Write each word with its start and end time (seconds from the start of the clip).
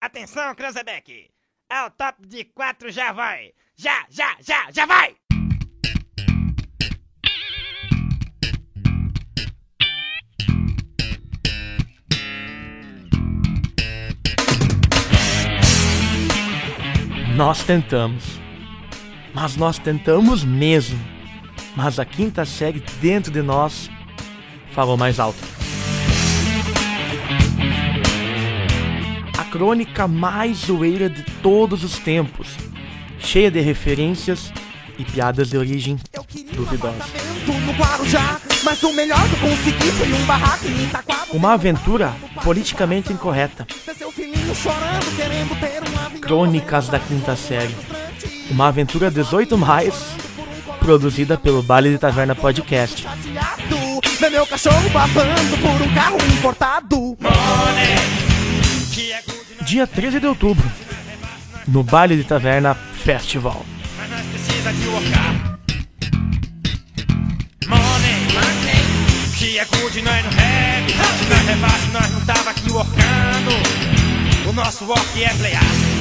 Atenção, 0.00 0.54
Cranzebeck! 0.54 1.28
É 1.68 1.82
o 1.82 1.90
top 1.90 2.24
de 2.24 2.44
quatro, 2.44 2.88
já 2.88 3.10
vai! 3.10 3.52
Já, 3.74 4.06
já, 4.08 4.36
já, 4.40 4.70
já 4.70 4.86
vai! 4.86 5.16
Nós 17.36 17.64
tentamos. 17.64 18.24
Mas 19.34 19.56
nós 19.56 19.80
tentamos 19.80 20.44
mesmo. 20.44 20.98
Mas 21.76 21.98
a 21.98 22.04
quinta 22.04 22.44
série 22.44 22.78
dentro 23.00 23.32
de 23.32 23.42
nós 23.42 23.90
falou 24.72 24.96
mais 24.96 25.18
alto. 25.18 25.57
Crônica 29.58 30.06
mais 30.06 30.58
zoeira 30.58 31.10
de 31.10 31.24
todos 31.42 31.82
os 31.82 31.98
tempos, 31.98 32.46
cheia 33.18 33.50
de 33.50 33.58
referências 33.58 34.52
e 34.96 35.04
piadas 35.04 35.50
de 35.50 35.58
origem 35.58 35.98
duvidosa. 36.52 36.94
um. 41.32 41.36
Uma 41.36 41.54
aventura 41.54 42.14
politicamente 42.44 43.12
incorreta. 43.12 43.66
Crônicas 46.20 46.86
da 46.86 47.00
Quinta 47.00 47.34
Série. 47.34 47.74
Uma 48.48 48.68
aventura 48.68 49.10
18 49.10 49.58
mais, 49.58 49.92
produzida 50.78 51.36
pelo 51.36 51.64
Baile 51.64 51.90
de 51.90 51.98
Taverna 51.98 52.36
Podcast. 52.36 53.04
Meu 54.30 54.46
cachorro 54.46 54.88
babando 54.90 55.58
por 55.60 55.82
um 55.82 55.94
carro 55.94 56.17
Dia 59.68 59.86
13 59.86 60.18
de 60.18 60.26
outubro, 60.26 60.66
no 61.66 61.82
Baile 61.82 62.16
de 62.16 62.24
Taverna 62.24 62.74
Festival. 62.74 63.66
Que 69.36 69.58
é 69.58 69.64
good, 69.66 70.00
nós 70.00 70.24
não 70.24 70.30
rap. 70.30 70.90
Se 70.90 71.24
nós 71.28 71.46
rebaixo, 71.46 71.92
nós 71.92 72.10
não 72.12 72.20
tava 72.22 72.48
aqui 72.48 72.70
workando. 72.70 74.48
O 74.48 74.52
nosso 74.54 74.86
work 74.86 75.22
é 75.22 75.34
playar. 75.34 75.97